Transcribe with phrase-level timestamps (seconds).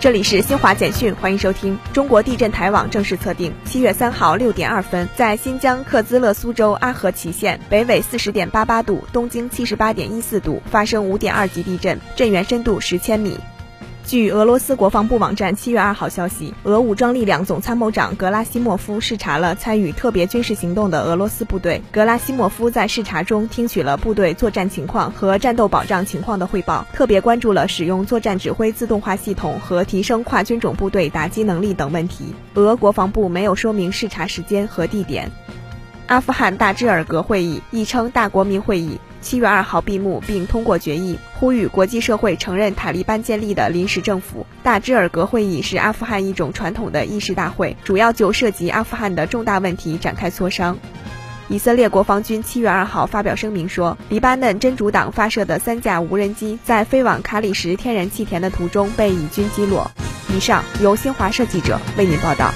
[0.00, 1.78] 这里是新华简讯，欢迎收听。
[1.92, 13.36] 中国地震台网正式测定，七月三号六点二分，在新疆克孜勒苏州阿合奇县北纬四十点八八度，东经七十八点一四度发生五点二级地震，震源深度十千米。
[14.06, 21.80] 据俄罗斯国防部网站七月二号消息，俄武装力量总参谋长格拉西莫夫视察了参与特别军事行动的俄罗斯部队。
[21.92, 32.34] 格拉西莫夫在视察中听取了部队作战情况和战斗保障情况的汇报，特别关注了使用作战指挥自动化系统和提升跨军种部队打击能力等问题。
[32.54, 35.30] 俄国防部没有说明视察时间和地点。
[36.10, 38.98] 阿富汗大芝尔格会议，亦称大国民会议。
[39.20, 44.44] 七月二号闭幕并通过决议，呼吁国际社会承认塔利班建立的临时政府。
[44.64, 50.76] 大芝尔格会议是阿富汗一种传统的议事大会，主要就涉及阿富汗的重大问题展开磋商。
[51.46, 59.88] 以色列国防军七月二号发表声明说，黎巴嫩真主党发射的三架无人机在飞往卡里什天然气田的途中被以军击落。
[60.34, 62.52] 以上由新华社记者为您报道。